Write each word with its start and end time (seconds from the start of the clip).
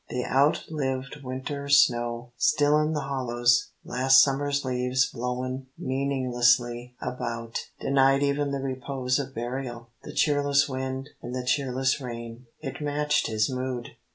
The 0.09 0.25
out 0.25 0.63
lived 0.71 1.21
winter's 1.23 1.77
snow 1.85 2.31
still 2.35 2.79
in 2.79 2.93
the 2.93 3.01
hollows, 3.01 3.69
last 3.85 4.23
summer's 4.23 4.65
leaves 4.65 5.05
blown 5.11 5.67
meaninglessly 5.77 6.95
about, 6.99 7.67
denied 7.79 8.23
even 8.23 8.49
the 8.49 8.61
repose 8.63 9.19
of 9.19 9.35
burial, 9.35 9.91
the 10.01 10.11
cheerless 10.11 10.67
wind 10.67 11.11
and 11.21 11.35
the 11.35 11.45
cheerless 11.45 12.01
rain 12.01 12.47
it 12.61 12.81
matched 12.81 13.27
his 13.27 13.47
mood. 13.47 13.89